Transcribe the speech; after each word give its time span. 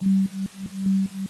ど。 1.26 1.29